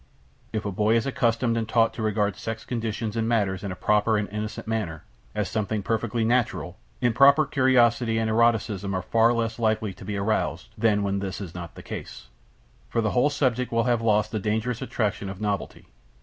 [0.51, 3.75] If a boy is accustomed and taught to regard sex conditions and matters in a
[3.75, 5.03] proper and innocent manner,
[5.35, 10.69] as something perfectly natural, improper curiosity and eroticism are far less likely to be aroused
[10.75, 12.29] than when this is not the case.
[12.89, 15.85] For the whole subject will have lost the dangerous attraction of novelty.